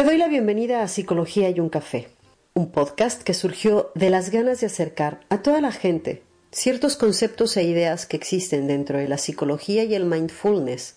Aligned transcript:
Te 0.00 0.06
doy 0.06 0.16
la 0.16 0.28
bienvenida 0.28 0.82
a 0.82 0.88
Psicología 0.88 1.50
y 1.50 1.60
un 1.60 1.68
café, 1.68 2.08
un 2.54 2.72
podcast 2.72 3.22
que 3.22 3.34
surgió 3.34 3.92
de 3.94 4.08
las 4.08 4.30
ganas 4.30 4.58
de 4.58 4.66
acercar 4.66 5.20
a 5.28 5.42
toda 5.42 5.60
la 5.60 5.72
gente 5.72 6.22
ciertos 6.50 6.96
conceptos 6.96 7.54
e 7.58 7.64
ideas 7.64 8.06
que 8.06 8.16
existen 8.16 8.66
dentro 8.66 8.96
de 8.96 9.08
la 9.08 9.18
psicología 9.18 9.84
y 9.84 9.94
el 9.94 10.06
mindfulness 10.06 10.96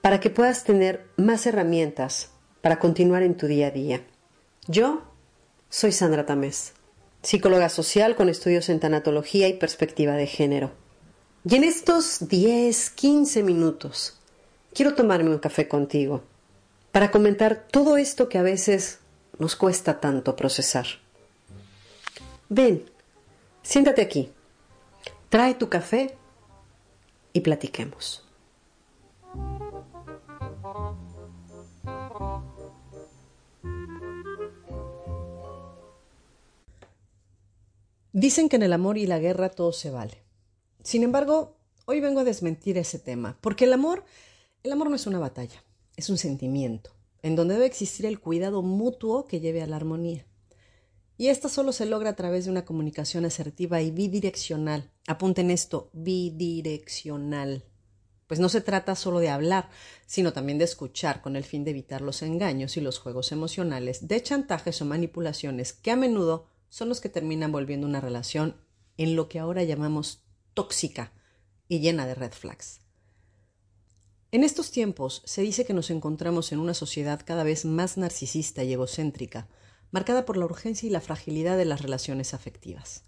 para 0.00 0.18
que 0.18 0.28
puedas 0.28 0.64
tener 0.64 1.06
más 1.16 1.46
herramientas 1.46 2.32
para 2.62 2.80
continuar 2.80 3.22
en 3.22 3.36
tu 3.36 3.46
día 3.46 3.68
a 3.68 3.70
día. 3.70 4.00
Yo 4.66 5.04
soy 5.68 5.92
Sandra 5.92 6.26
Tamés, 6.26 6.72
psicóloga 7.22 7.68
social 7.68 8.16
con 8.16 8.28
estudios 8.28 8.68
en 8.70 8.80
tanatología 8.80 9.46
y 9.46 9.52
perspectiva 9.52 10.14
de 10.14 10.26
género. 10.26 10.72
Y 11.48 11.54
en 11.54 11.62
estos 11.62 12.28
10, 12.28 12.90
15 12.90 13.44
minutos 13.44 14.18
quiero 14.74 14.96
tomarme 14.96 15.30
un 15.30 15.38
café 15.38 15.68
contigo 15.68 16.24
para 16.92 17.10
comentar 17.10 17.66
todo 17.70 17.96
esto 17.96 18.28
que 18.28 18.38
a 18.38 18.42
veces 18.42 19.00
nos 19.38 19.56
cuesta 19.56 19.98
tanto 19.98 20.36
procesar. 20.36 20.86
Ven, 22.50 22.84
siéntate 23.62 24.02
aquí, 24.02 24.30
trae 25.30 25.54
tu 25.54 25.70
café 25.70 26.14
y 27.32 27.40
platiquemos. 27.40 28.28
Dicen 38.14 38.50
que 38.50 38.56
en 38.56 38.62
el 38.62 38.74
amor 38.74 38.98
y 38.98 39.06
la 39.06 39.18
guerra 39.18 39.48
todo 39.48 39.72
se 39.72 39.90
vale. 39.90 40.22
Sin 40.82 41.02
embargo, 41.02 41.56
hoy 41.86 42.00
vengo 42.00 42.20
a 42.20 42.24
desmentir 42.24 42.76
ese 42.76 42.98
tema, 42.98 43.38
porque 43.40 43.64
el 43.64 43.72
amor, 43.72 44.04
el 44.62 44.72
amor 44.72 44.90
no 44.90 44.96
es 44.96 45.06
una 45.06 45.18
batalla 45.18 45.64
es 45.96 46.10
un 46.10 46.18
sentimiento, 46.18 46.90
en 47.22 47.36
donde 47.36 47.54
debe 47.54 47.66
existir 47.66 48.06
el 48.06 48.20
cuidado 48.20 48.62
mutuo 48.62 49.26
que 49.26 49.40
lleve 49.40 49.62
a 49.62 49.66
la 49.66 49.76
armonía. 49.76 50.26
Y 51.16 51.28
esta 51.28 51.48
solo 51.48 51.72
se 51.72 51.86
logra 51.86 52.10
a 52.10 52.16
través 52.16 52.46
de 52.46 52.50
una 52.50 52.64
comunicación 52.64 53.24
asertiva 53.24 53.80
y 53.80 53.90
bidireccional. 53.90 54.90
Apunten 55.06 55.50
esto, 55.50 55.90
bidireccional. 55.92 57.64
Pues 58.26 58.40
no 58.40 58.48
se 58.48 58.60
trata 58.60 58.94
solo 58.94 59.18
de 59.18 59.28
hablar, 59.28 59.68
sino 60.06 60.32
también 60.32 60.58
de 60.58 60.64
escuchar 60.64 61.20
con 61.20 61.36
el 61.36 61.44
fin 61.44 61.64
de 61.64 61.72
evitar 61.72 62.00
los 62.00 62.22
engaños 62.22 62.76
y 62.76 62.80
los 62.80 62.98
juegos 62.98 63.30
emocionales 63.30 64.08
de 64.08 64.22
chantajes 64.22 64.80
o 64.80 64.84
manipulaciones 64.84 65.72
que 65.72 65.90
a 65.90 65.96
menudo 65.96 66.46
son 66.70 66.88
los 66.88 67.00
que 67.00 67.10
terminan 67.10 67.52
volviendo 67.52 67.86
una 67.86 68.00
relación 68.00 68.56
en 68.96 69.16
lo 69.16 69.28
que 69.28 69.38
ahora 69.38 69.62
llamamos 69.62 70.24
tóxica 70.54 71.12
y 71.68 71.80
llena 71.80 72.06
de 72.06 72.14
red 72.14 72.32
flags. 72.32 72.81
En 74.34 74.44
estos 74.44 74.70
tiempos 74.70 75.20
se 75.26 75.42
dice 75.42 75.66
que 75.66 75.74
nos 75.74 75.90
encontramos 75.90 76.52
en 76.52 76.58
una 76.58 76.72
sociedad 76.72 77.20
cada 77.22 77.44
vez 77.44 77.66
más 77.66 77.98
narcisista 77.98 78.64
y 78.64 78.72
egocéntrica, 78.72 79.46
marcada 79.90 80.24
por 80.24 80.38
la 80.38 80.46
urgencia 80.46 80.86
y 80.86 80.90
la 80.90 81.02
fragilidad 81.02 81.58
de 81.58 81.66
las 81.66 81.82
relaciones 81.82 82.32
afectivas. 82.32 83.04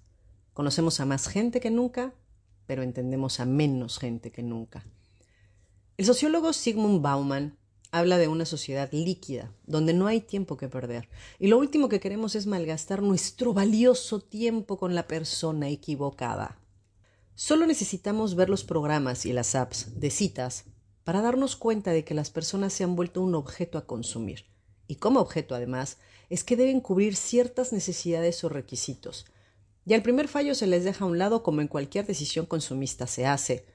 Conocemos 0.53 1.01
a 1.01 1.07
más 1.07 1.27
gente 1.29 1.61
que 1.61 1.71
nunca, 1.71 2.13
pero 2.67 2.83
entendemos 2.83 3.41
a 3.41 3.47
menos 3.47 3.99
gente 3.99 4.33
que 4.33 4.43
nunca. 4.43 4.85
El 5.97 6.05
sociólogo 6.05 6.53
Sigmund 6.53 7.01
Bauman 7.01 7.57
habla 7.91 8.19
de 8.19 8.29
una 8.29 8.45
sociedad 8.45 8.91
líquida, 8.93 9.51
donde 9.65 9.95
no 9.95 10.07
hay 10.09 10.21
tiempo 10.21 10.59
que 10.59 10.69
perder, 10.69 11.09
y 11.39 11.47
lo 11.47 11.57
último 11.57 11.89
que 11.89 12.01
queremos 12.01 12.35
es 12.35 12.45
malgastar 12.45 13.01
nuestro 13.01 13.55
valioso 13.55 14.21
tiempo 14.21 14.77
con 14.77 14.95
la 14.95 15.07
persona 15.07 15.71
equivocada. 15.71 16.59
Solo 17.35 17.65
necesitamos 17.65 18.35
ver 18.35 18.51
los 18.51 18.63
programas 18.63 19.25
y 19.25 19.33
las 19.33 19.55
apps 19.55 19.99
de 19.99 20.11
citas 20.11 20.67
para 21.05 21.21
darnos 21.21 21.57
cuenta 21.57 21.93
de 21.93 22.05
que 22.05 22.15
las 22.15 22.31
personas 22.31 22.73
se 22.73 22.83
han 22.83 22.97
vuelto 22.97 23.23
un 23.23 23.35
objeto 23.35 23.79
a 23.79 23.87
consumir. 23.87 24.47
Y 24.87 24.97
como 24.97 25.21
objeto, 25.21 25.55
además, 25.55 25.99
es 26.31 26.45
que 26.45 26.57
deben 26.57 26.81
cubrir 26.81 27.15
ciertas 27.15 27.73
necesidades 27.73 28.43
o 28.43 28.49
requisitos. 28.49 29.27
Y 29.87 29.95
al 29.95 30.03
primer 30.03 30.29
fallo 30.29 30.55
se 30.55 30.67
les 30.67 30.85
deja 30.85 31.05
a 31.05 31.09
un 31.09 31.19
lado 31.19 31.43
como 31.43 31.61
en 31.61 31.69
cualquier 31.69 32.07
decisión 32.07 32.47
consumista 32.47 33.07
se 33.07 33.27
hace, 33.27 33.67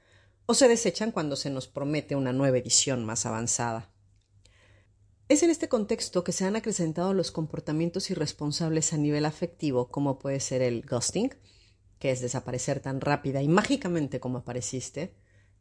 o 0.46 0.54
se 0.54 0.68
desechan 0.68 1.12
cuando 1.12 1.36
se 1.36 1.50
nos 1.50 1.68
promete 1.68 2.16
una 2.16 2.32
nueva 2.32 2.58
edición 2.58 3.04
más 3.04 3.26
avanzada. 3.26 3.88
Es 5.28 5.44
en 5.44 5.50
este 5.50 5.68
contexto 5.68 6.24
que 6.24 6.32
se 6.32 6.44
han 6.44 6.56
acrecentado 6.56 7.14
los 7.14 7.30
comportamientos 7.30 8.10
irresponsables 8.10 8.92
a 8.92 8.96
nivel 8.96 9.24
afectivo, 9.24 9.88
como 9.88 10.18
puede 10.18 10.40
ser 10.40 10.60
el 10.60 10.82
ghosting, 10.82 11.32
que 12.00 12.10
es 12.10 12.20
desaparecer 12.20 12.80
tan 12.80 13.00
rápida 13.00 13.40
y 13.40 13.46
mágicamente 13.46 14.18
como 14.18 14.38
apareciste, 14.38 15.14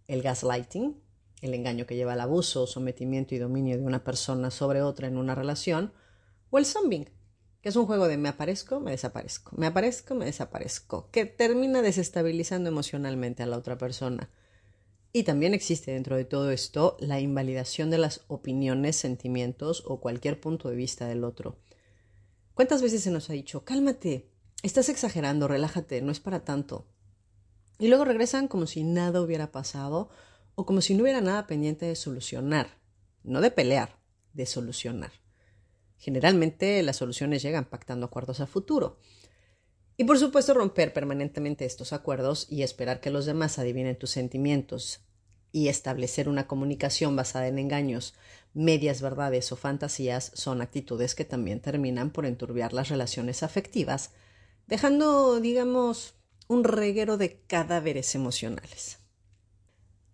el 0.08 0.24
gaslighting, 0.24 1.00
el 1.42 1.54
engaño 1.54 1.86
que 1.86 1.96
lleva 1.96 2.14
al 2.14 2.22
abuso, 2.22 2.68
sometimiento 2.68 3.36
y 3.36 3.38
dominio 3.38 3.78
de 3.78 3.84
una 3.84 4.04
persona 4.04 4.52
sobre 4.52 4.82
otra 4.82 5.08
en 5.08 5.18
una 5.18 5.36
relación, 5.36 5.94
o 6.50 6.58
el 6.58 6.66
zombing, 6.66 7.10
que 7.62 7.70
es 7.70 7.76
un 7.76 7.86
juego 7.86 8.08
de 8.08 8.18
me 8.18 8.30
aparezco, 8.30 8.80
me 8.80 8.92
desaparezco, 8.92 9.56
me 9.58 9.68
aparezco, 9.68 10.16
me 10.16 10.26
desaparezco, 10.26 11.10
que 11.12 11.26
termina 11.26 11.82
desestabilizando 11.82 12.70
emocionalmente 12.70 13.44
a 13.44 13.46
la 13.46 13.58
otra 13.58 13.78
persona. 13.78 14.30
Y 15.12 15.24
también 15.24 15.54
existe 15.54 15.92
dentro 15.92 16.16
de 16.16 16.26
todo 16.26 16.52
esto 16.52 16.96
la 17.00 17.20
invalidación 17.20 17.90
de 17.90 17.98
las 17.98 18.22
opiniones, 18.28 18.96
sentimientos 18.96 19.84
o 19.88 20.00
cualquier 20.00 20.40
punto 20.40 20.70
de 20.70 20.76
vista 20.76 21.08
del 21.08 21.24
otro. 21.24 21.58
¿Cuántas 22.54 22.82
veces 22.82 23.04
se 23.04 23.12
nos 23.12 23.30
ha 23.30 23.34
dicho, 23.34 23.64
cálmate, 23.66 24.30
estás 24.62 24.90
exagerando, 24.90 25.48
relájate, 25.48 26.02
no 26.02 26.12
es 26.12 26.20
para 26.20 26.44
tanto? 26.44 26.86
Y 27.80 27.88
luego 27.88 28.06
regresan 28.06 28.48
como 28.48 28.68
si 28.68 28.84
nada 28.84 29.22
hubiera 29.22 29.52
pasado 29.52 30.10
o 30.60 30.66
como 30.66 30.82
si 30.82 30.94
no 30.94 31.04
hubiera 31.04 31.22
nada 31.22 31.48
pendiente 31.48 31.86
de 31.86 31.96
solucionar, 31.96 32.68
no 33.24 33.40
de 33.40 33.50
pelear, 33.50 33.98
de 34.34 34.46
solucionar. 34.46 35.14
Generalmente 35.98 36.84
las 36.84 36.98
soluciones 36.98 37.42
llegan 37.42 37.64
pactando 37.64 38.06
acuerdos 38.08 38.42
a 38.42 38.46
futuro. 38.46 39.00
Y 39.96 40.04
por 40.04 40.20
supuesto 40.20 40.54
romper 40.54 40.92
permanentemente 40.92 41.64
estos 41.64 41.94
acuerdos 41.94 42.46
y 42.50 42.64
esperar 42.64 43.00
que 43.00 43.10
los 43.10 43.26
demás 43.26 43.58
adivinen 43.58 43.98
tus 43.98 44.10
sentimientos 44.10 45.00
y 45.54 45.70
establecer 45.70 46.28
una 46.28 46.46
comunicación 46.46 47.16
basada 47.16 47.48
en 47.48 47.58
engaños, 47.58 48.14
medias 48.54 49.02
verdades 49.02 49.54
o 49.54 49.56
fantasías 49.56 50.30
son 50.36 50.62
actitudes 50.62 51.16
que 51.16 51.24
también 51.24 51.62
terminan 51.62 52.10
por 52.10 52.26
enturbiar 52.26 52.74
las 52.74 52.90
relaciones 52.90 53.44
afectivas, 53.44 54.12
dejando, 54.68 55.40
digamos, 55.40 56.16
un 56.50 56.66
reguero 56.66 57.16
de 57.16 57.40
cadáveres 57.48 58.14
emocionales. 58.14 58.99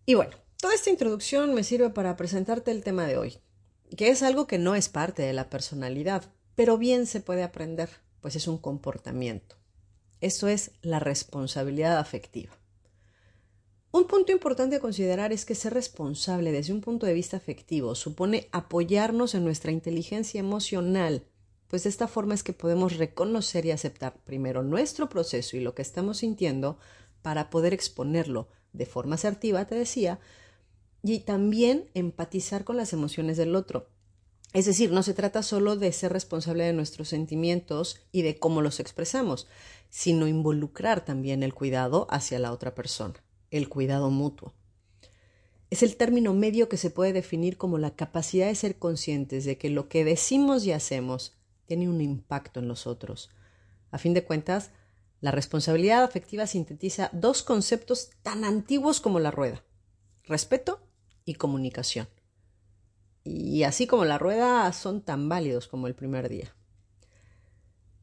Y 0.05 0.13
bueno, 0.13 0.37
toda 0.61 0.75
esta 0.75 0.91
introducción 0.91 1.53
me 1.55 1.63
sirve 1.63 1.89
para 1.89 2.15
presentarte 2.15 2.69
el 2.69 2.83
tema 2.83 3.07
de 3.07 3.17
hoy, 3.17 3.39
que 3.97 4.09
es 4.09 4.21
algo 4.21 4.45
que 4.45 4.59
no 4.59 4.75
es 4.75 4.87
parte 4.87 5.23
de 5.23 5.33
la 5.33 5.49
personalidad, 5.49 6.31
pero 6.55 6.77
bien 6.77 7.07
se 7.07 7.21
puede 7.21 7.43
aprender, 7.43 7.89
pues 8.21 8.35
es 8.35 8.47
un 8.47 8.59
comportamiento. 8.59 9.55
Eso 10.21 10.47
es 10.47 10.71
la 10.81 10.99
responsabilidad 10.99 11.97
afectiva. 11.97 12.53
Un 13.91 14.05
punto 14.05 14.31
importante 14.31 14.75
a 14.75 14.79
considerar 14.79 15.31
es 15.31 15.45
que 15.45 15.55
ser 15.55 15.73
responsable 15.73 16.51
desde 16.51 16.73
un 16.73 16.81
punto 16.81 17.05
de 17.05 17.13
vista 17.13 17.37
afectivo 17.37 17.95
supone 17.95 18.49
apoyarnos 18.51 19.33
en 19.33 19.43
nuestra 19.43 19.71
inteligencia 19.71 20.39
emocional, 20.39 21.23
pues 21.67 21.83
de 21.83 21.89
esta 21.89 22.07
forma 22.07 22.35
es 22.35 22.43
que 22.43 22.53
podemos 22.53 22.97
reconocer 22.97 23.65
y 23.65 23.71
aceptar 23.71 24.17
primero 24.23 24.63
nuestro 24.63 25.09
proceso 25.09 25.57
y 25.57 25.61
lo 25.61 25.73
que 25.73 25.81
estamos 25.81 26.17
sintiendo 26.17 26.77
para 27.21 27.49
poder 27.49 27.73
exponerlo 27.73 28.49
de 28.75 28.85
forma 28.85 29.15
asertiva, 29.15 29.65
te 29.65 29.75
decía, 29.75 30.19
y 31.03 31.19
también 31.19 31.89
empatizar 31.93 32.63
con 32.63 32.77
las 32.77 32.93
emociones 32.93 33.37
del 33.37 33.55
otro. 33.55 33.89
Es 34.53 34.65
decir, 34.65 34.91
no 34.91 35.03
se 35.03 35.13
trata 35.13 35.43
solo 35.43 35.75
de 35.75 35.91
ser 35.91 36.13
responsable 36.13 36.63
de 36.63 36.73
nuestros 36.73 37.09
sentimientos 37.09 38.01
y 38.11 38.21
de 38.21 38.39
cómo 38.39 38.61
los 38.61 38.79
expresamos, 38.79 39.47
sino 39.89 40.27
involucrar 40.27 41.03
también 41.03 41.43
el 41.43 41.53
cuidado 41.53 42.07
hacia 42.09 42.39
la 42.39 42.51
otra 42.51 42.73
persona, 42.73 43.15
el 43.51 43.67
cuidado 43.69 44.09
mutuo. 44.09 44.53
Es 45.69 45.83
el 45.83 45.97
término 45.97 46.33
medio 46.33 46.69
que 46.69 46.77
se 46.77 46.89
puede 46.89 47.11
definir 47.11 47.57
como 47.57 47.77
la 47.77 47.95
capacidad 47.95 48.47
de 48.47 48.55
ser 48.55 48.77
conscientes 48.77 49.45
de 49.45 49.57
que 49.57 49.69
lo 49.69 49.89
que 49.89 50.05
decimos 50.05 50.65
y 50.65 50.71
hacemos 50.71 51.33
tiene 51.65 51.89
un 51.89 51.99
impacto 52.01 52.59
en 52.59 52.67
los 52.67 52.87
otros. 52.87 53.29
A 53.91 53.97
fin 53.97 54.13
de 54.13 54.23
cuentas, 54.23 54.71
la 55.25 55.31
responsabilidad 55.31 56.03
afectiva 56.03 56.45
sintetiza 56.45 57.09
dos 57.11 57.41
conceptos 57.41 58.11
tan 58.21 58.45
antiguos 58.45 59.01
como 59.01 59.19
la 59.19 59.31
rueda, 59.31 59.63
respeto 60.23 60.87
y 61.25 61.33
comunicación. 61.33 62.07
Y 63.23 63.63
así 63.63 63.87
como 63.87 64.05
la 64.05 64.19
rueda 64.19 64.71
son 64.71 65.01
tan 65.01 65.27
válidos 65.27 65.67
como 65.67 65.87
el 65.87 65.95
primer 65.95 66.29
día. 66.29 66.55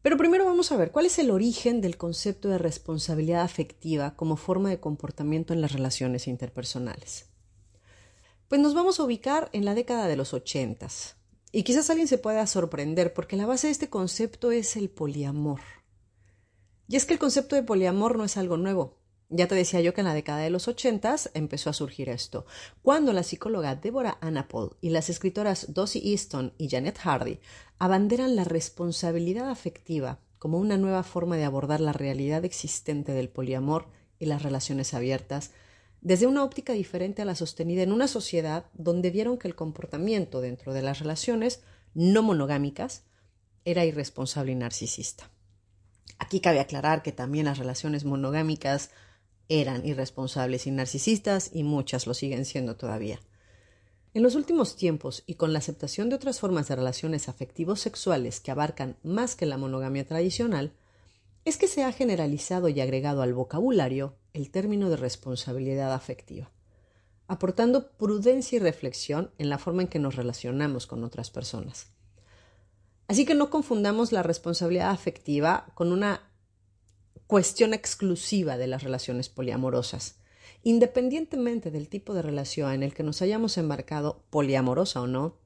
Pero 0.03 0.17
primero 0.17 0.45
vamos 0.45 0.73
a 0.73 0.77
ver 0.77 0.91
cuál 0.91 1.07
es 1.07 1.17
el 1.21 1.31
origen 1.31 1.81
del 1.81 1.97
concepto 1.97 2.49
de 2.49 2.59
responsabilidad 2.59 3.43
afectiva 3.43 4.17
como 4.17 4.37
forma 4.37 4.71
de 4.71 4.81
comportamiento 4.81 5.53
en 5.53 5.61
las 5.61 5.75
relaciones 5.75 6.27
interpersonales. 6.27 7.27
Pues 8.49 8.61
nos 8.61 8.75
vamos 8.75 8.99
a 8.99 9.05
ubicar 9.05 9.49
en 9.53 9.65
la 9.65 9.77
década 9.77 10.09
de 10.09 10.17
los 10.17 10.35
ochentas. 10.35 11.15
Y 11.53 11.63
quizás 11.63 11.89
alguien 11.89 12.09
se 12.09 12.19
pueda 12.19 12.49
sorprender 12.49 13.15
porque 13.15 13.37
la 13.37 13.47
base 13.47 13.69
de 13.69 13.73
este 13.75 13.91
concepto 13.91 14.51
es 14.51 14.75
el 14.75 14.91
poliamor. 14.91 15.61
Y 16.93 16.97
es 16.97 17.07
que 17.07 17.15
el 17.15 17.19
concepto 17.19 17.57
de 17.57 17.63
poliamor 17.63 18.19
no 18.19 18.25
es 18.25 18.37
algo 18.37 18.59
nuevo. 18.59 18.99
Ya 19.31 19.49
te 19.49 19.55
decía 19.55 19.81
yo 19.81 19.95
que 19.95 20.03
en 20.03 20.09
la 20.09 20.13
década 20.13 20.41
de 20.41 20.51
los 20.51 20.69
ochentas 20.69 21.31
empezó 21.33 21.71
a 21.71 21.73
surgir 21.73 22.11
esto, 22.11 22.45
cuando 22.83 23.15
la 23.15 23.23
psicóloga 23.23 23.77
Deborah 23.77 24.19
Anapol 24.21 24.77
y 24.83 24.91
las 24.91 25.09
escritoras 25.09 25.73
Dossie 25.73 26.07
Easton 26.11 26.53
y 26.59 26.69
Janet 26.69 26.99
Hardy 26.99 27.41
abanderan 27.79 28.37
la 28.37 28.45
responsabilidad 28.45 29.49
afectiva 29.49 30.19
como 30.39 30.59
una 30.59 30.77
nueva 30.77 31.03
forma 31.03 31.39
de 31.39 31.45
abordar 31.45 31.81
la 31.81 31.95
realidad 31.95 32.45
existente 32.45 33.13
del 33.13 33.31
poliamor 33.31 33.87
y 34.19 34.27
las 34.27 34.43
relaciones 34.43 34.93
abiertas, 34.93 35.53
desde 36.03 36.27
una 36.27 36.45
óptica 36.45 36.75
diferente 36.75 37.23
a 37.23 37.25
la 37.25 37.37
sostenida 37.37 37.83
en 37.83 37.93
una 37.93 38.07
sociedad 38.07 38.67
donde 38.75 39.11
vieron 39.11 39.39
que 39.39 39.49
el 39.49 39.55
comportamiento 39.55 40.43
dentro 40.43 40.75
de 40.75 40.83
las 40.83 40.99
relaciones 40.99 41.63
no 41.95 42.23
monogámicas 42.23 43.05
era 43.65 43.87
irresponsable 43.87 44.53
y 44.53 44.57
narcisista. 44.57 45.31
Aquí 46.19 46.41
cabe 46.41 46.61
aclarar 46.61 47.03
que 47.03 47.13
también 47.13 47.47
las 47.47 47.59
relaciones 47.59 48.05
monogámicas 48.05 48.91
eran 49.49 49.85
irresponsables 49.85 50.67
y 50.67 50.71
narcisistas 50.71 51.51
y 51.53 51.63
muchas 51.65 52.07
lo 52.07 52.15
siguen 52.15 52.45
siendo 52.45 52.77
todavía. 52.77 53.21
En 54.15 54.23
los 54.23 54.35
últimos 54.35 54.77
tiempos 54.77 55.25
y 55.27 55.35
con 55.35 55.53
la 55.53 55.59
aceptación 55.59 56.11
de 56.11 56.17
otras 56.17 56.39
formas 56.39 56.69
de 56.69 56.77
relaciones 56.77 57.29
afectivos 57.29 57.81
sexuales 57.81 58.41
que 58.41 58.51
abarcan 58.51 58.97
más 59.03 59.37
que 59.37 59.47
la 59.47 59.57
monogamia 59.57 60.07
tradicional, 60.07 60.75
es 61.45 61.57
que 61.57 61.67
se 61.67 61.83
ha 61.83 61.93
generalizado 61.93 62.69
y 62.69 62.81
agregado 62.81 63.23
al 63.23 63.35
vocabulario 63.35 64.15
el 64.33 64.51
término 64.51 64.91
de 64.91 64.97
responsabilidad 64.97 65.93
afectiva, 65.93 66.51
aportando 67.27 67.91
prudencia 67.93 68.57
y 68.57 68.61
reflexión 68.61 69.31
en 69.39 69.49
la 69.49 69.59
forma 69.59 69.83
en 69.83 69.89
que 69.89 69.99
nos 69.99 70.17
relacionamos 70.17 70.87
con 70.87 71.05
otras 71.05 71.31
personas. 71.31 71.89
Así 73.09 73.25
que 73.25 73.35
no 73.35 73.51
confundamos 73.51 74.13
la 74.13 74.23
responsabilidad 74.23 74.91
afectiva 74.91 75.67
con 75.75 75.93
una 75.93 76.33
cuestión 77.27 77.75
exclusiva 77.75 78.57
de 78.57 78.67
las 78.67 78.83
relaciones 78.83 79.29
poliamorosas. 79.29 80.17
Independientemente 80.63 81.71
del 81.71 81.89
tipo 81.89 82.15
de 82.15 82.23
relación 82.23 82.73
en 82.73 82.83
el 82.83 82.95
que 82.95 83.03
nos 83.03 83.23
hayamos 83.23 83.59
embarcado, 83.59 84.25
poliamorosa 84.31 85.01
o 85.01 85.07
no, 85.07 85.39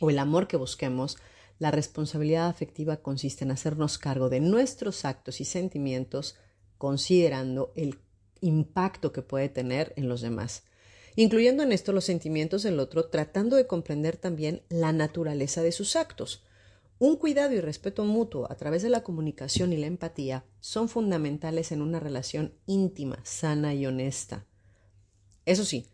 o 0.00 0.10
el 0.10 0.18
amor 0.18 0.48
que 0.48 0.56
busquemos, 0.56 1.16
la 1.58 1.70
responsabilidad 1.70 2.48
afectiva 2.48 2.98
consiste 2.98 3.44
en 3.44 3.50
hacernos 3.50 3.98
cargo 3.98 4.28
de 4.28 4.40
nuestros 4.40 5.04
actos 5.04 5.40
y 5.40 5.44
sentimientos 5.44 6.36
considerando 6.78 7.72
el 7.76 7.98
impacto 8.40 9.12
que 9.12 9.22
puede 9.22 9.48
tener 9.48 9.94
en 9.96 10.08
los 10.08 10.20
demás, 10.20 10.64
incluyendo 11.16 11.62
en 11.62 11.72
esto 11.72 11.92
los 11.92 12.04
sentimientos 12.04 12.62
del 12.62 12.78
otro, 12.78 13.06
tratando 13.06 13.56
de 13.56 13.66
comprender 13.66 14.16
también 14.16 14.62
la 14.68 14.92
naturaleza 14.92 15.62
de 15.62 15.72
sus 15.72 15.96
actos. 15.96 16.44
Un 16.98 17.16
cuidado 17.16 17.52
y 17.52 17.60
respeto 17.60 18.04
mutuo 18.04 18.50
a 18.50 18.56
través 18.56 18.82
de 18.82 18.88
la 18.88 19.02
comunicación 19.02 19.72
y 19.72 19.76
la 19.76 19.86
empatía 19.86 20.44
son 20.60 20.88
fundamentales 20.88 21.70
en 21.70 21.82
una 21.82 22.00
relación 22.00 22.54
íntima, 22.66 23.18
sana 23.22 23.74
y 23.74 23.84
honesta. 23.84 24.46
Eso 25.44 25.66
sí, 25.66 25.90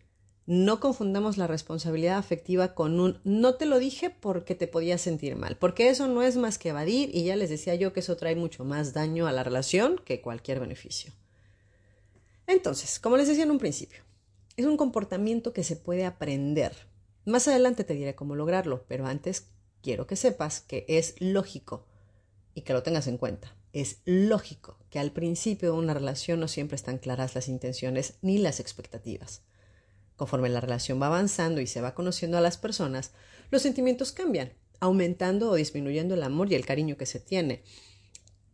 no 0.47 0.79
confundamos 0.79 1.39
la 1.39 1.49
responsabilidad 1.49 2.19
afectiva 2.19 2.75
con 2.75 3.01
un 3.01 3.21
no 3.25 3.55
te 3.55 3.67
lo 3.67 3.81
dije 3.81 4.11
porque 4.11 4.55
te 4.55 4.69
podías 4.69 5.01
sentir 5.01 5.35
mal, 5.35 5.57
porque 5.57 5.89
eso 5.89 6.07
no 6.07 6.23
es 6.23 6.37
más 6.37 6.59
que 6.59 6.69
evadir 6.69 7.11
y 7.13 7.25
ya 7.25 7.37
les 7.37 7.51
decía 7.51 7.75
yo 7.75 7.93
que 7.93 8.01
eso 8.01 8.17
trae 8.17 8.37
mucho 8.37 8.65
más 8.65 8.93
daño 8.93 9.27
a 9.27 9.33
la 9.33 9.43
relación 9.43 10.01
que 10.05 10.21
cualquier 10.21 10.61
beneficio. 10.61 11.13
Entonces, 12.47 13.01
como 13.01 13.17
les 13.17 13.29
decía 13.29 13.45
en 13.45 13.51
un 13.51 13.59
principio, 13.59 14.03
es 14.57 14.67
un 14.67 14.77
comportamiento 14.77 15.53
que 15.53 15.65
se 15.65 15.77
puede 15.77 16.05
aprender. 16.05 16.75
Más 17.25 17.49
adelante 17.49 17.85
te 17.85 17.95
diré 17.95 18.15
cómo 18.15 18.35
lograrlo, 18.35 18.85
pero 18.89 19.07
antes 19.07 19.49
quiero 19.83 20.07
que 20.07 20.17
sepas 20.17 20.61
que 20.61 20.85
es 20.89 21.15
lógico 21.19 21.87
y 22.55 22.63
que 22.63 22.73
lo 22.73 22.83
tengas 22.83 23.07
en 23.07 23.19
cuenta. 23.19 23.55
Es 23.73 23.99
lógico 24.05 24.79
que 24.91 24.99
al 24.99 25.13
principio 25.13 25.73
de 25.73 25.79
una 25.79 25.95
relación 25.95 26.41
no 26.41 26.49
siempre 26.49 26.77
están 26.77 26.99
claras 26.99 27.35
las 27.35 27.49
intenciones 27.49 28.15
ni 28.23 28.39
las 28.39 28.61
expectativas. 28.61 29.43
Conforme 30.17 30.51
la 30.51 30.61
relación 30.61 31.01
va 31.01 31.07
avanzando 31.07 31.61
y 31.61 31.67
se 31.67 31.81
va 31.81 31.95
conociendo 31.95 32.39
a 32.39 32.43
las 32.43 32.59
personas, 32.59 33.13
los 33.51 33.63
sentimientos 33.63 34.13
cambian, 34.13 34.53
aumentando 34.81 35.51
o 35.51 35.55
disminuyendo 35.55 36.15
el 36.15 36.23
amor 36.23 36.53
y 36.53 36.55
el 36.55 36.67
cariño 36.67 36.97
que 36.97 37.07
se 37.07 37.21
tiene. 37.21 37.63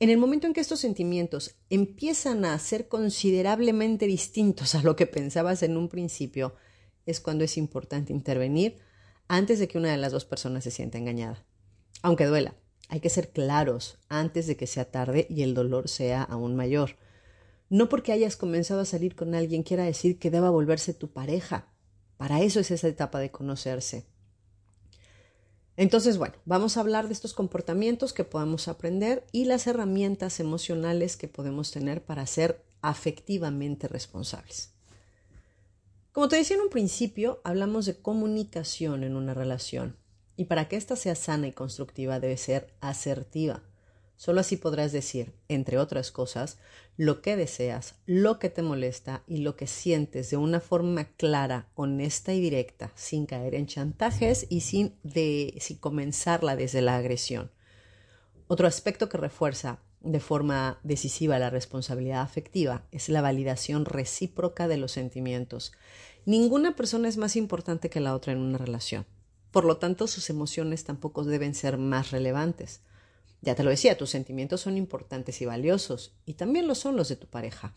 En 0.00 0.10
el 0.10 0.18
momento 0.18 0.46
en 0.46 0.52
que 0.52 0.60
estos 0.60 0.78
sentimientos 0.78 1.56
empiezan 1.70 2.44
a 2.44 2.56
ser 2.60 2.86
considerablemente 2.86 4.06
distintos 4.06 4.76
a 4.76 4.82
lo 4.82 4.94
que 4.94 5.06
pensabas 5.06 5.64
en 5.64 5.76
un 5.76 5.88
principio, 5.88 6.54
es 7.04 7.20
cuando 7.20 7.42
es 7.42 7.56
importante 7.56 8.12
intervenir 8.12 8.78
antes 9.28 9.58
de 9.58 9.68
que 9.68 9.78
una 9.78 9.90
de 9.90 9.98
las 9.98 10.12
dos 10.12 10.24
personas 10.24 10.64
se 10.64 10.70
sienta 10.70 10.98
engañada. 10.98 11.44
Aunque 12.02 12.26
duela, 12.26 12.54
hay 12.88 13.00
que 13.00 13.10
ser 13.10 13.30
claros 13.30 13.98
antes 14.08 14.46
de 14.46 14.56
que 14.56 14.66
sea 14.66 14.90
tarde 14.90 15.26
y 15.28 15.42
el 15.42 15.54
dolor 15.54 15.88
sea 15.88 16.22
aún 16.22 16.56
mayor. 16.56 16.96
No 17.68 17.88
porque 17.90 18.12
hayas 18.12 18.36
comenzado 18.36 18.80
a 18.80 18.86
salir 18.86 19.14
con 19.14 19.34
alguien 19.34 19.62
quiera 19.62 19.84
decir 19.84 20.18
que 20.18 20.30
deba 20.30 20.48
volverse 20.48 20.94
tu 20.94 21.08
pareja. 21.08 21.66
Para 22.16 22.40
eso 22.40 22.60
es 22.60 22.70
esa 22.70 22.88
etapa 22.88 23.20
de 23.20 23.30
conocerse. 23.30 24.06
Entonces, 25.76 26.18
bueno, 26.18 26.34
vamos 26.44 26.76
a 26.76 26.80
hablar 26.80 27.06
de 27.06 27.12
estos 27.12 27.34
comportamientos 27.34 28.12
que 28.12 28.24
podemos 28.24 28.66
aprender 28.66 29.24
y 29.30 29.44
las 29.44 29.66
herramientas 29.66 30.40
emocionales 30.40 31.16
que 31.16 31.28
podemos 31.28 31.70
tener 31.70 32.02
para 32.02 32.26
ser 32.26 32.64
afectivamente 32.80 33.86
responsables. 33.86 34.72
Como 36.12 36.28
te 36.28 36.36
decía 36.36 36.56
en 36.56 36.62
un 36.62 36.70
principio, 36.70 37.40
hablamos 37.44 37.86
de 37.86 38.00
comunicación 38.00 39.04
en 39.04 39.14
una 39.14 39.34
relación 39.34 39.96
y 40.36 40.44
para 40.44 40.68
que 40.68 40.76
ésta 40.76 40.96
sea 40.96 41.14
sana 41.14 41.48
y 41.48 41.52
constructiva 41.52 42.20
debe 42.20 42.36
ser 42.36 42.72
asertiva. 42.80 43.62
Solo 44.16 44.40
así 44.40 44.56
podrás 44.56 44.90
decir, 44.90 45.32
entre 45.48 45.78
otras 45.78 46.10
cosas, 46.10 46.58
lo 46.96 47.22
que 47.22 47.36
deseas, 47.36 47.94
lo 48.06 48.40
que 48.40 48.50
te 48.50 48.62
molesta 48.62 49.22
y 49.28 49.38
lo 49.38 49.56
que 49.56 49.68
sientes 49.68 50.30
de 50.30 50.36
una 50.36 50.58
forma 50.58 51.04
clara, 51.16 51.68
honesta 51.76 52.34
y 52.34 52.40
directa, 52.40 52.90
sin 52.96 53.26
caer 53.26 53.54
en 53.54 53.66
chantajes 53.66 54.46
y 54.48 54.62
sin, 54.62 54.96
de, 55.04 55.54
sin 55.60 55.78
comenzarla 55.78 56.56
desde 56.56 56.82
la 56.82 56.96
agresión. 56.96 57.52
Otro 58.48 58.66
aspecto 58.66 59.08
que 59.08 59.18
refuerza 59.18 59.78
de 60.08 60.20
forma 60.20 60.80
decisiva 60.82 61.38
la 61.38 61.50
responsabilidad 61.50 62.22
afectiva 62.22 62.86
es 62.90 63.08
la 63.08 63.20
validación 63.20 63.84
recíproca 63.84 64.66
de 64.66 64.78
los 64.78 64.92
sentimientos. 64.92 65.72
Ninguna 66.24 66.74
persona 66.74 67.08
es 67.08 67.18
más 67.18 67.36
importante 67.36 67.90
que 67.90 68.00
la 68.00 68.14
otra 68.14 68.32
en 68.32 68.38
una 68.38 68.58
relación. 68.58 69.06
Por 69.50 69.64
lo 69.64 69.76
tanto, 69.76 70.06
sus 70.06 70.30
emociones 70.30 70.84
tampoco 70.84 71.24
deben 71.24 71.54
ser 71.54 71.78
más 71.78 72.10
relevantes. 72.10 72.80
Ya 73.40 73.54
te 73.54 73.62
lo 73.62 73.70
decía, 73.70 73.96
tus 73.96 74.10
sentimientos 74.10 74.62
son 74.62 74.76
importantes 74.76 75.40
y 75.42 75.46
valiosos, 75.46 76.16
y 76.26 76.34
también 76.34 76.66
lo 76.66 76.74
son 76.74 76.96
los 76.96 77.08
de 77.08 77.16
tu 77.16 77.26
pareja. 77.26 77.74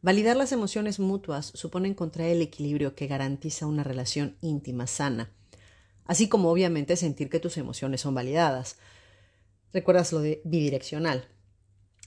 Validar 0.00 0.36
las 0.36 0.52
emociones 0.52 0.98
mutuas 0.98 1.46
supone 1.54 1.88
encontrar 1.88 2.28
el 2.28 2.40
equilibrio 2.40 2.94
que 2.94 3.06
garantiza 3.06 3.66
una 3.66 3.84
relación 3.84 4.36
íntima 4.40 4.86
sana, 4.86 5.32
así 6.04 6.28
como 6.28 6.50
obviamente 6.50 6.96
sentir 6.96 7.28
que 7.28 7.40
tus 7.40 7.56
emociones 7.58 8.00
son 8.00 8.14
validadas. 8.14 8.76
Recuerdas 9.72 10.12
lo 10.12 10.20
de 10.20 10.40
bidireccional. 10.44 11.28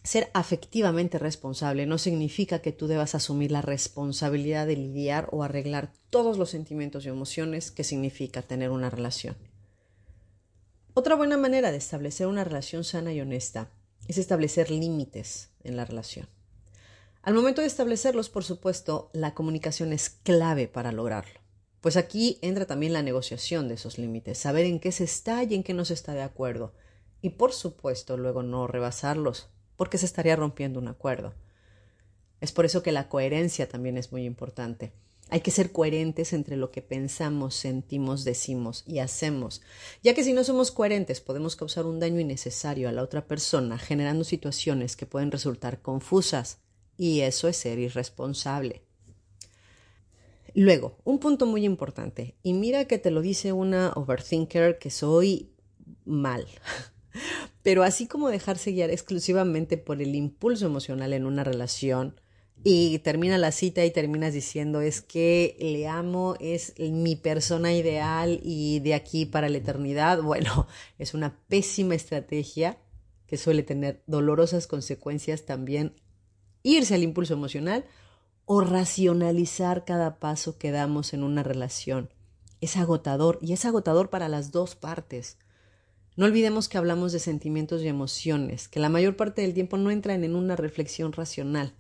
Ser 0.04 0.32
afectivamente 0.34 1.20
responsable 1.20 1.86
no 1.86 2.00
significa 2.00 2.60
que 2.60 2.72
tú 2.72 2.88
debas 2.88 3.14
asumir 3.14 3.52
la 3.52 3.62
responsabilidad 3.62 4.66
de 4.66 4.76
lidiar 4.76 5.30
o 5.32 5.44
arreglar 5.44 5.94
todos 6.10 6.38
los 6.38 6.50
sentimientos 6.50 7.06
y 7.06 7.10
emociones 7.10 7.70
que 7.70 7.84
significa 7.84 8.42
tener 8.42 8.72
una 8.72 8.90
relación. 8.90 9.36
Otra 10.94 11.16
buena 11.16 11.38
manera 11.38 11.72
de 11.72 11.78
establecer 11.78 12.28
una 12.28 12.44
relación 12.44 12.84
sana 12.84 13.14
y 13.14 13.22
honesta 13.22 13.70
es 14.08 14.18
establecer 14.18 14.72
límites 14.72 15.50
en 15.64 15.78
la 15.78 15.86
relación. 15.86 16.28
Al 17.22 17.36
momento 17.36 17.62
de 17.62 17.68
establecerlos, 17.68 18.30
por 18.30 18.44
supuesto, 18.44 19.12
la 19.14 19.36
comunicación 19.36 19.94
es 19.94 20.10
clave 20.10 20.68
para 20.68 20.92
lograrlo. 20.92 21.40
Pues 21.80 21.96
aquí 21.96 22.40
entra 22.42 22.66
también 22.66 22.94
la 22.94 23.04
negociación 23.04 23.68
de 23.68 23.76
esos 23.76 24.00
límites, 24.00 24.40
saber 24.40 24.66
en 24.66 24.80
qué 24.80 24.92
se 24.92 25.04
está 25.04 25.44
y 25.44 25.54
en 25.54 25.64
qué 25.64 25.76
no 25.76 25.86
se 25.86 25.94
está 25.94 26.14
de 26.14 26.24
acuerdo. 26.24 26.74
Y 27.22 27.30
por 27.30 27.54
supuesto, 27.54 28.18
luego 28.18 28.42
no 28.42 28.66
rebasarlos, 28.66 29.50
porque 29.82 29.98
se 29.98 30.06
estaría 30.06 30.36
rompiendo 30.36 30.80
un 30.80 30.88
acuerdo. 30.88 31.34
Es 32.40 32.52
por 32.52 32.66
eso 32.66 32.84
que 32.84 32.92
la 32.92 33.10
coherencia 33.10 33.68
también 33.68 33.98
es 33.98 34.12
muy 34.12 34.26
importante. 34.26 34.92
Hay 35.32 35.42
que 35.42 35.50
ser 35.50 35.72
coherentes 35.72 36.34
entre 36.34 36.56
lo 36.56 36.70
que 36.70 36.84
pensamos, 36.84 37.56
sentimos, 37.56 38.24
decimos 38.24 38.84
y 38.86 39.00
hacemos, 39.00 39.64
ya 40.04 40.14
que 40.14 40.24
si 40.24 40.34
no 40.34 40.44
somos 40.44 40.70
coherentes 40.70 41.20
podemos 41.20 41.56
causar 41.56 41.88
un 41.88 42.00
daño 42.00 42.20
innecesario 42.20 42.90
a 42.90 42.92
la 42.92 43.02
otra 43.02 43.26
persona, 43.26 43.80
generando 43.80 44.24
situaciones 44.24 44.96
que 44.96 45.08
pueden 45.08 45.32
resultar 45.32 45.82
confusas, 45.82 46.60
y 46.96 47.22
eso 47.22 47.48
es 47.48 47.58
ser 47.58 47.80
irresponsable. 47.80 48.84
Luego, 50.54 51.00
un 51.06 51.18
punto 51.18 51.48
muy 51.48 51.66
importante, 51.66 52.36
y 52.44 52.54
mira 52.54 52.86
que 52.86 53.00
te 53.00 53.10
lo 53.10 53.24
dice 53.24 53.52
una 53.52 53.94
overthinker 53.96 54.78
que 54.78 54.92
soy 54.92 55.56
mal, 56.06 56.46
pero 57.64 57.84
así 57.84 58.08
como 58.08 58.30
dejarse 58.30 58.72
guiar 58.72 58.90
exclusivamente 58.90 59.78
por 59.78 60.02
el 60.02 60.16
impulso 60.16 60.66
emocional 60.66 61.14
en 61.14 61.26
una 61.26 61.44
relación 61.44 62.20
y 62.64 63.00
termina 63.00 63.38
la 63.38 63.52
cita 63.52 63.84
y 63.86 63.92
terminas 63.92 64.34
diciendo 64.34 64.82
es 64.82 65.02
que 65.02 65.58
le 65.60 65.88
amo, 65.88 66.36
es 66.40 66.74
mi 66.78 67.16
persona 67.16 67.74
ideal 67.74 68.40
y 68.44 68.80
de 68.80 68.94
aquí 68.94 69.26
para 69.26 69.50
la 69.50 69.58
eternidad, 69.58 70.22
bueno, 70.24 70.68
es 71.00 71.14
una 71.14 71.38
pésima 71.48 71.96
estrategia 71.96 72.78
que 73.26 73.38
suele 73.38 73.64
tener 73.64 74.04
dolorosas 74.08 74.68
consecuencias 74.68 75.46
también 75.46 75.96
irse 76.64 76.94
al 76.94 77.04
impulso 77.04 77.34
emocional 77.34 77.86
o 78.46 78.62
racionalizar 78.62 79.86
cada 79.86 80.20
paso 80.20 80.58
que 80.58 80.72
damos 80.72 81.14
en 81.14 81.24
una 81.24 81.42
relación. 81.42 82.10
Es 82.60 82.78
agotador 82.78 83.40
y 83.42 83.54
es 83.54 83.66
agotador 83.66 84.10
para 84.10 84.30
las 84.30 84.52
dos 84.52 84.76
partes. 84.76 85.38
No 86.22 86.28
olvidemos 86.28 86.70
que 86.70 86.78
hablamos 86.78 87.14
de 87.14 87.18
sentimientos 87.18 87.82
y 87.82 87.88
emociones, 87.88 88.68
que 88.68 88.80
la 88.80 88.90
mayor 88.90 89.16
parte 89.16 89.42
del 89.42 89.56
tiempo 89.56 89.78
no 89.78 89.90
entran 89.90 90.24
en 90.24 90.36
una 90.36 90.56
reflexión 90.56 91.14
racional. 91.14 91.74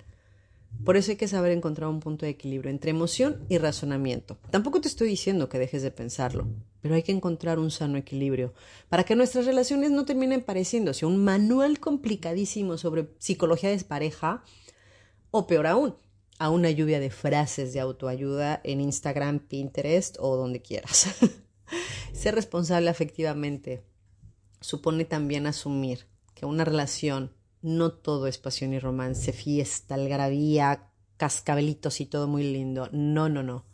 Por 0.84 0.98
eso 0.98 1.12
hay 1.12 1.18
que 1.18 1.28
saber 1.28 1.52
encontrar 1.52 1.92
un 1.92 2.00
punto 2.00 2.26
de 2.26 2.32
equilibrio 2.32 2.72
entre 2.72 2.90
emoción 2.90 3.46
y 3.50 3.60
razonamiento. 3.60 4.40
Tampoco 4.50 4.82
te 4.82 4.88
estoy 4.88 5.10
diciendo 5.10 5.48
que 5.48 5.60
dejes 5.60 5.84
de 5.84 5.92
pensarlo, 5.92 6.48
pero 6.82 6.96
hay 6.96 7.04
que 7.04 7.12
encontrar 7.12 7.60
un 7.60 7.70
sano 7.70 8.00
equilibrio 8.00 8.56
para 8.90 9.04
que 9.04 9.16
nuestras 9.16 9.46
relaciones 9.46 9.92
no 9.92 10.06
terminen 10.06 10.42
pareciéndose 10.42 11.06
un 11.06 11.24
manual 11.24 11.80
complicadísimo 11.80 12.80
sobre 12.80 13.10
psicología 13.20 13.70
de 13.70 13.78
pareja 13.84 14.44
o 15.30 15.46
peor 15.46 15.68
aún, 15.68 15.94
a 16.40 16.50
una 16.50 16.72
lluvia 16.72 17.00
de 17.00 17.12
frases 17.12 17.74
de 17.74 17.80
autoayuda 17.80 18.60
en 18.64 18.82
Instagram, 18.82 19.38
Pinterest 19.38 20.18
o 20.20 20.36
donde 20.36 20.64
quieras. 20.64 21.10
Ser 22.12 22.34
responsable 22.34 22.90
afectivamente 22.90 23.84
supone 24.62 25.06
también 25.06 25.48
asumir 25.48 26.08
que 26.34 26.46
una 26.46 26.64
relación 26.64 27.34
no 27.62 27.92
todo 27.92 28.28
es 28.28 28.38
pasión 28.38 28.74
y 28.74 28.80
romance, 28.80 29.34
fiesta, 29.34 29.96
algarabía, 29.96 30.90
cascabelitos 31.18 32.02
y 32.02 32.06
todo 32.06 32.28
muy 32.28 32.44
lindo. 32.44 32.90
No, 32.92 33.30
no, 33.30 33.44
no. 33.44 33.66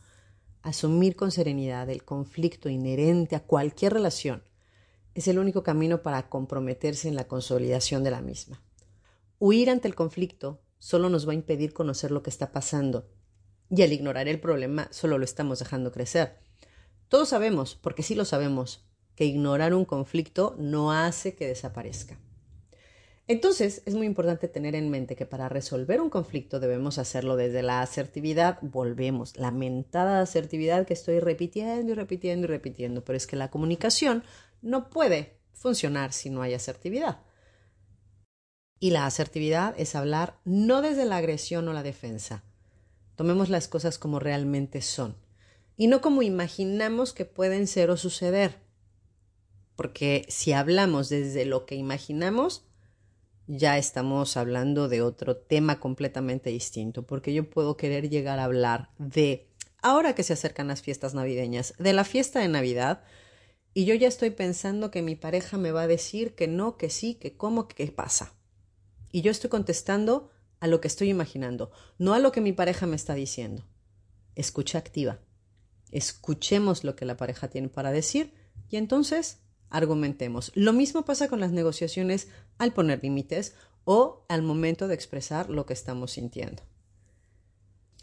Asumir 0.62 1.16
con 1.16 1.32
serenidad 1.32 1.90
el 1.90 2.04
conflicto 2.04 2.68
inherente 2.68 3.36
a 3.36 3.44
cualquier 3.46 3.94
relación 3.94 4.44
es 5.14 5.28
el 5.28 5.40
único 5.40 5.64
camino 5.64 6.04
para 6.04 6.30
comprometerse 6.30 7.08
en 7.08 7.16
la 7.16 7.28
consolidación 7.28 8.04
de 8.04 8.12
la 8.12 8.22
misma. 8.22 8.62
Huir 9.40 9.70
ante 9.70 9.88
el 9.88 9.96
conflicto 9.96 10.60
solo 10.80 11.10
nos 11.10 11.28
va 11.28 11.32
a 11.32 11.36
impedir 11.36 11.74
conocer 11.74 12.12
lo 12.12 12.24
que 12.24 12.30
está 12.30 12.52
pasando 12.52 13.08
y 13.70 13.82
al 13.82 13.94
ignorar 13.94 14.28
el 14.28 14.40
problema 14.40 14.88
solo 14.92 15.18
lo 15.18 15.24
estamos 15.24 15.60
dejando 15.60 15.92
crecer. 15.92 16.38
Todos 17.08 17.30
sabemos, 17.30 17.76
porque 17.76 18.04
sí 18.04 18.16
lo 18.16 18.26
sabemos, 18.26 18.87
que 19.18 19.26
ignorar 19.26 19.74
un 19.74 19.84
conflicto 19.84 20.56
no 20.60 20.94
hace 20.94 21.36
que 21.36 21.48
desaparezca. 21.48 22.18
Entonces, 23.28 23.82
es 23.86 23.96
muy 23.96 24.06
importante 24.06 24.48
tener 24.48 24.76
en 24.76 24.90
mente 24.90 25.18
que 25.18 25.26
para 25.26 25.50
resolver 25.50 26.00
un 26.00 26.10
conflicto 26.10 26.62
debemos 26.62 27.00
hacerlo 27.00 27.36
desde 27.36 27.64
la 27.64 27.82
asertividad. 27.82 28.60
Volvemos, 28.62 29.36
la 29.36 29.52
mentada 29.52 30.22
asertividad 30.22 30.86
que 30.86 30.94
estoy 30.94 31.20
repitiendo 31.20 31.92
y 31.92 31.96
repitiendo 31.96 32.46
y 32.46 32.48
repitiendo, 32.48 33.04
pero 33.04 33.18
es 33.18 33.28
que 33.28 33.36
la 33.36 33.50
comunicación 33.50 34.24
no 34.62 34.90
puede 34.90 35.40
funcionar 35.52 36.14
si 36.14 36.30
no 36.30 36.44
hay 36.44 36.54
asertividad. 36.54 37.20
Y 38.80 38.92
la 38.92 39.08
asertividad 39.08 39.74
es 39.78 39.96
hablar 39.96 40.38
no 40.46 40.84
desde 40.84 41.06
la 41.06 41.18
agresión 41.18 41.68
o 41.68 41.74
la 41.74 41.84
defensa. 41.84 42.44
Tomemos 43.16 43.50
las 43.50 43.68
cosas 43.68 43.98
como 43.98 44.20
realmente 44.20 44.84
son 44.84 45.18
y 45.76 45.88
no 45.88 46.02
como 46.02 46.22
imaginamos 46.22 47.14
que 47.14 47.26
pueden 47.26 47.66
ser 47.66 47.90
o 47.90 47.98
suceder. 47.98 48.67
Porque 49.78 50.26
si 50.28 50.54
hablamos 50.54 51.08
desde 51.08 51.46
lo 51.46 51.68
que 51.68 51.76
imaginamos, 51.76 52.66
ya 53.46 53.78
estamos 53.78 54.36
hablando 54.36 54.90
de 54.90 55.04
otro 55.04 55.38
tema 55.38 55.80
completamente 55.80 56.50
distinto, 56.50 57.06
porque 57.06 57.32
yo 57.32 57.50
puedo 57.50 57.78
querer 57.78 58.10
llegar 58.10 58.40
a 58.40 58.46
hablar 58.46 58.90
de, 58.98 59.48
ahora 59.82 60.16
que 60.16 60.24
se 60.24 60.34
acercan 60.34 60.68
las 60.68 60.82
fiestas 60.82 61.14
navideñas, 61.14 61.76
de 61.78 61.94
la 61.94 62.04
fiesta 62.04 62.40
de 62.40 62.48
Navidad, 62.48 63.04
y 63.76 63.86
yo 63.86 63.94
ya 63.94 64.08
estoy 64.08 64.32
pensando 64.32 64.90
que 64.90 65.04
mi 65.04 65.16
pareja 65.16 65.58
me 65.58 65.72
va 65.72 65.84
a 65.84 65.88
decir 65.88 66.34
que 66.34 66.48
no, 66.48 66.76
que 66.76 66.90
sí, 66.90 67.14
que 67.14 67.38
cómo, 67.38 67.68
que 67.68 67.76
qué 67.76 67.92
pasa. 67.92 68.34
Y 69.12 69.22
yo 69.22 69.30
estoy 69.30 69.52
contestando 69.52 70.32
a 70.60 70.66
lo 70.66 70.82
que 70.82 70.88
estoy 70.88 71.10
imaginando, 71.10 71.72
no 72.00 72.16
a 72.16 72.20
lo 72.20 72.32
que 72.32 72.42
mi 72.42 72.52
pareja 72.52 72.88
me 72.88 72.96
está 72.96 73.14
diciendo. 73.14 73.64
Escucha 74.34 74.80
activa. 74.80 75.20
Escuchemos 75.92 76.84
lo 76.84 76.96
que 76.96 77.06
la 77.06 77.16
pareja 77.16 77.48
tiene 77.48 77.70
para 77.70 77.92
decir 77.92 78.34
y 78.70 78.78
entonces 78.78 79.40
argumentemos. 79.70 80.52
Lo 80.56 80.74
mismo 80.74 81.06
pasa 81.06 81.28
con 81.28 81.40
las 81.40 81.52
negociaciones 81.52 82.28
al 82.58 82.74
poner 82.74 83.04
límites 83.04 83.56
o 83.86 84.26
al 84.28 84.42
momento 84.42 84.88
de 84.88 84.96
expresar 84.96 85.50
lo 85.50 85.66
que 85.66 85.74
estamos 85.74 86.12
sintiendo. 86.12 86.64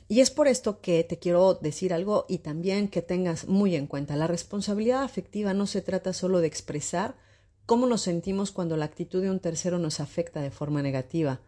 Y 0.07 0.21
es 0.21 0.31
por 0.31 0.49
esto 0.49 0.81
que 0.81 1.03
te 1.03 1.19
quiero 1.19 1.55
decir 1.55 1.95
algo 1.95 2.27
y 2.29 2.39
también 2.39 2.89
que 2.89 3.03
tengas 3.03 3.49
muy 3.49 3.75
en 3.75 3.87
cuenta, 3.87 4.17
la 4.17 4.27
responsabilidad 4.27 5.03
afectiva 5.03 5.55
no 5.55 5.67
se 5.67 5.81
trata 5.81 6.13
solo 6.13 6.41
de 6.41 6.47
expresar 6.47 7.17
cómo 7.65 7.87
nos 7.87 8.03
sentimos 8.03 8.51
cuando 8.51 8.77
la 8.77 8.85
actitud 8.85 9.23
de 9.23 9.31
un 9.31 9.41
tercero 9.41 9.79
nos 9.79 10.01
afecta 10.01 10.43
de 10.43 10.51
forma 10.51 10.83
negativa, 10.83 11.41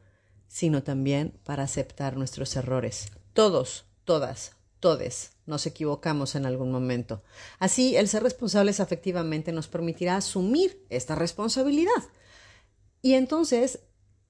sino 0.48 0.82
también 0.82 1.38
para 1.44 1.64
aceptar 1.64 2.16
nuestros 2.16 2.56
errores. 2.56 3.08
Todos, 3.34 3.84
todas, 4.04 4.52
todes 4.80 5.35
nos 5.46 5.66
equivocamos 5.66 6.34
en 6.34 6.44
algún 6.44 6.70
momento. 6.70 7.22
Así, 7.58 7.96
el 7.96 8.08
ser 8.08 8.22
responsables 8.22 8.80
afectivamente 8.80 9.52
nos 9.52 9.68
permitirá 9.68 10.16
asumir 10.16 10.84
esta 10.90 11.14
responsabilidad. 11.14 12.02
Y 13.00 13.14
entonces 13.14 13.80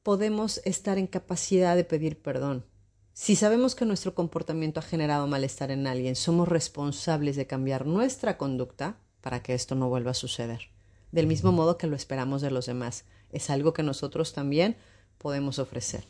podemos 0.03 0.61
estar 0.65 0.99
en 0.99 1.07
capacidad 1.07 1.75
de 1.75 1.85
pedir 1.85 2.21
perdón. 2.21 2.65
Si 3.13 3.35
sabemos 3.35 3.75
que 3.75 3.87
nuestro 3.87 4.15
comportamiento 4.15 4.79
ha 4.79 4.83
generado 4.83 5.27
malestar 5.27 5.71
en 5.71 5.87
alguien, 5.87 6.17
somos 6.17 6.47
responsables 6.47 7.35
de 7.35 7.47
cambiar 7.47 7.87
nuestra 7.87 8.37
conducta 8.37 8.99
para 9.23 9.43
que 9.43 9.55
esto 9.55 9.75
no 9.75 9.89
vuelva 9.89 10.11
a 10.11 10.15
suceder. 10.15 10.69
Del 11.13 11.27
mismo 11.27 11.51
modo 11.51 11.79
que 11.79 11.87
lo 11.87 11.97
esperamos 11.97 12.43
de 12.43 12.51
los 12.51 12.67
demás. 12.67 13.05
Es 13.33 13.49
algo 13.49 13.73
que 13.73 13.83
nosotros 13.83 14.35
también 14.35 14.77
podemos 15.17 15.59
ofrecer. 15.59 16.05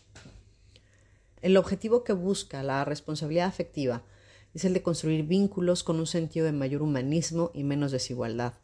El 1.43 1.57
objetivo 1.57 2.03
que 2.03 2.13
busca 2.13 2.65
la 2.65 2.85
responsabilidad 2.85 3.47
afectiva 3.47 4.03
es 4.57 4.65
el 4.65 4.73
de 4.73 4.83
construir 4.83 5.25
vínculos 5.25 5.85
con 5.85 5.99
un 5.99 6.07
sentido 6.07 6.47
de 6.47 6.53
mayor 6.53 6.81
humanismo 6.81 7.51
y 7.53 7.63
menos 7.63 7.93
desigualdad. 7.93 8.55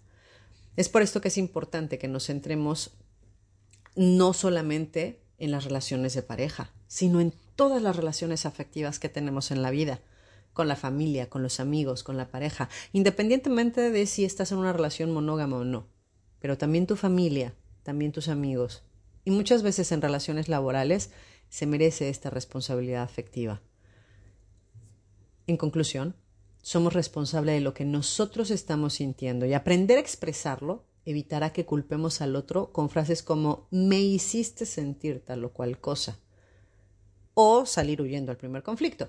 Es 0.74 0.88
por 0.88 1.02
esto 1.02 1.20
que 1.20 1.28
es 1.28 1.36
importante 1.36 1.98
que 1.98 2.08
nos 2.08 2.28
centremos 2.28 2.92
no 3.94 4.32
solamente 4.32 5.20
en 5.36 5.50
las 5.50 5.64
relaciones 5.64 6.14
de 6.14 6.22
pareja, 6.22 6.70
sino 6.86 7.20
en 7.20 7.34
todas 7.56 7.82
las 7.82 7.94
relaciones 7.94 8.46
afectivas 8.46 8.98
que 8.98 9.10
tenemos 9.10 9.50
en 9.50 9.60
la 9.60 9.70
vida, 9.70 10.00
con 10.54 10.66
la 10.66 10.76
familia, 10.76 11.28
con 11.28 11.42
los 11.42 11.60
amigos, 11.60 12.02
con 12.02 12.16
la 12.16 12.30
pareja, 12.30 12.70
independientemente 12.94 13.90
de 13.90 14.06
si 14.06 14.24
estás 14.24 14.50
en 14.50 14.58
una 14.58 14.72
relación 14.72 15.10
monógama 15.10 15.58
o 15.58 15.64
no, 15.64 15.88
pero 16.40 16.56
también 16.56 16.86
tu 16.86 16.96
familia, 16.96 17.54
también 17.82 18.12
tus 18.12 18.28
amigos, 18.28 18.82
y 19.26 19.30
muchas 19.30 19.62
veces 19.62 19.92
en 19.92 20.00
relaciones 20.00 20.48
laborales 20.48 21.10
se 21.50 21.66
merece 21.66 22.08
esta 22.08 22.30
responsabilidad 22.30 23.02
afectiva. 23.02 23.60
En 25.46 25.56
conclusión, 25.56 26.14
somos 26.62 26.92
responsables 26.92 27.56
de 27.56 27.60
lo 27.60 27.74
que 27.74 27.84
nosotros 27.84 28.50
estamos 28.50 28.94
sintiendo 28.94 29.46
y 29.46 29.54
aprender 29.54 29.98
a 29.98 30.00
expresarlo 30.00 30.84
evitará 31.04 31.52
que 31.52 31.66
culpemos 31.66 32.20
al 32.20 32.36
otro 32.36 32.72
con 32.72 32.88
frases 32.88 33.22
como 33.22 33.66
me 33.70 34.00
hiciste 34.00 34.66
sentir 34.66 35.20
tal 35.24 35.44
o 35.44 35.52
cual 35.52 35.80
cosa 35.80 36.18
o 37.34 37.66
salir 37.66 38.00
huyendo 38.00 38.30
al 38.30 38.36
primer 38.36 38.62
conflicto. 38.62 39.08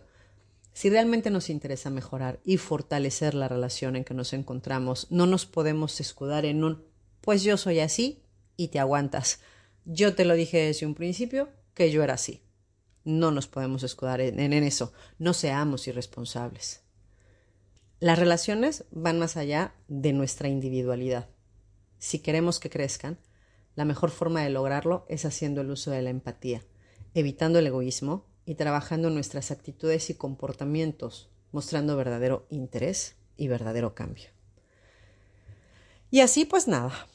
Si 0.73 0.89
realmente 0.89 1.29
nos 1.29 1.49
interesa 1.49 1.91
mejorar 1.91 2.39
y 2.43 2.57
fortalecer 2.57 3.35
la 3.35 3.47
relación 3.47 3.95
en 3.95 4.03
que 4.03 4.15
nos 4.15 4.33
encontramos, 4.33 5.07
no 5.11 5.27
nos 5.27 5.45
podemos 5.45 5.99
escudar 5.99 6.45
en 6.45 6.63
un 6.63 6.83
pues 7.21 7.43
yo 7.43 7.57
soy 7.57 7.79
así 7.79 8.23
y 8.57 8.69
te 8.69 8.79
aguantas. 8.79 9.39
Yo 9.85 10.15
te 10.15 10.25
lo 10.25 10.33
dije 10.33 10.57
desde 10.57 10.85
un 10.85 10.95
principio 10.95 11.49
que 11.73 11.91
yo 11.91 12.03
era 12.03 12.15
así. 12.15 12.41
No 13.03 13.31
nos 13.31 13.47
podemos 13.47 13.83
escudar 13.83 14.21
en, 14.21 14.53
eso. 14.53 14.93
No 15.19 15.33
seamos 15.33 15.87
irresponsables. 15.87 16.81
Las 17.99 18.19
relaciones 18.19 18.85
van 18.91 19.19
más 19.19 19.37
allá 19.37 19.75
de 19.87 20.13
nuestra 20.13 20.47
individualidad. 20.47 21.29
Si 21.99 22.19
queremos 22.19 22.59
que 22.59 22.69
crezcan, 22.69 23.17
la 23.75 23.85
mejor 23.85 24.11
forma 24.11 24.41
de 24.43 24.49
lograrlo 24.49 25.05
es 25.09 25.25
haciendo 25.25 25.61
el 25.61 25.71
uso 25.71 25.91
de 25.91 26.01
la 26.01 26.09
empatía, 26.09 26.63
evitando 27.13 27.59
el 27.59 27.67
egoísmo 27.67 28.25
y 28.45 28.55
trabajando 28.55 29.09
nuestras 29.09 29.51
actitudes 29.51 30.09
y 30.09 30.15
comportamientos, 30.15 31.29
mostrando 31.51 31.95
verdadero 31.95 32.45
interés 32.49 33.15
y 33.37 33.47
verdadero 33.47 33.95
cambio. 33.95 34.29
Y 36.11 36.19
así 36.19 36.45
pues 36.45 36.67
nada. 36.67 37.07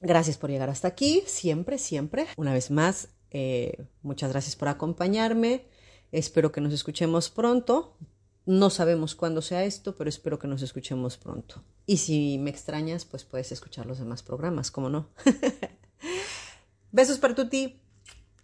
Gracias 0.00 0.36
por 0.36 0.50
llegar 0.50 0.68
hasta 0.68 0.88
aquí, 0.88 1.22
siempre, 1.26 1.78
siempre. 1.78 2.26
Una 2.36 2.52
vez 2.52 2.70
más, 2.70 3.08
eh, 3.30 3.86
muchas 4.02 4.30
gracias 4.30 4.56
por 4.56 4.68
acompañarme. 4.68 5.66
Espero 6.12 6.52
que 6.52 6.60
nos 6.60 6.72
escuchemos 6.72 7.30
pronto. 7.30 7.96
No 8.44 8.70
sabemos 8.70 9.14
cuándo 9.14 9.42
sea 9.42 9.64
esto, 9.64 9.96
pero 9.96 10.08
espero 10.08 10.38
que 10.38 10.46
nos 10.46 10.62
escuchemos 10.62 11.16
pronto. 11.16 11.64
Y 11.84 11.96
si 11.96 12.38
me 12.38 12.50
extrañas, 12.50 13.04
pues 13.04 13.24
puedes 13.24 13.50
escuchar 13.50 13.86
los 13.86 13.98
demás 13.98 14.22
programas, 14.22 14.70
¿cómo 14.70 14.88
no? 14.88 15.10
Besos 16.92 17.18
para 17.18 17.34
tuti. 17.34 17.80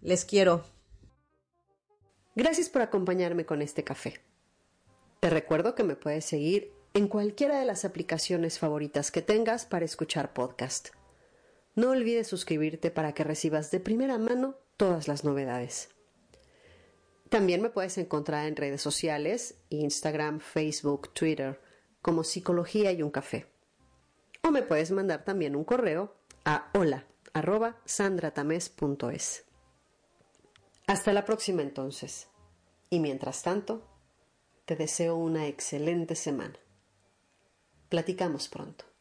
Les 0.00 0.24
quiero. 0.24 0.64
Gracias 2.34 2.68
por 2.68 2.82
acompañarme 2.82 3.46
con 3.46 3.62
este 3.62 3.84
café. 3.84 4.20
Te 5.20 5.30
recuerdo 5.30 5.76
que 5.76 5.84
me 5.84 5.94
puedes 5.94 6.24
seguir 6.24 6.72
en 6.94 7.06
cualquiera 7.06 7.60
de 7.60 7.64
las 7.64 7.84
aplicaciones 7.84 8.58
favoritas 8.58 9.12
que 9.12 9.22
tengas 9.22 9.64
para 9.64 9.84
escuchar 9.84 10.32
podcast. 10.32 10.88
No 11.74 11.90
olvides 11.90 12.26
suscribirte 12.26 12.90
para 12.90 13.14
que 13.14 13.24
recibas 13.24 13.70
de 13.70 13.80
primera 13.80 14.18
mano 14.18 14.56
todas 14.82 15.06
las 15.06 15.22
novedades. 15.22 15.90
También 17.28 17.62
me 17.62 17.70
puedes 17.70 17.98
encontrar 17.98 18.48
en 18.48 18.56
redes 18.56 18.82
sociales, 18.82 19.54
Instagram, 19.68 20.40
Facebook, 20.40 21.14
Twitter, 21.14 21.60
como 22.02 22.24
Psicología 22.24 22.90
y 22.90 23.00
un 23.00 23.12
café. 23.12 23.46
O 24.42 24.50
me 24.50 24.62
puedes 24.62 24.90
mandar 24.90 25.24
también 25.24 25.54
un 25.54 25.62
correo 25.62 26.16
a 26.44 26.68
hola 26.74 27.06
arroba. 27.32 27.80
Hasta 30.88 31.12
la 31.12 31.24
próxima 31.24 31.62
entonces. 31.62 32.26
Y 32.90 32.98
mientras 32.98 33.44
tanto, 33.44 33.86
te 34.64 34.74
deseo 34.74 35.14
una 35.14 35.46
excelente 35.46 36.16
semana. 36.16 36.58
Platicamos 37.88 38.48
pronto. 38.48 38.91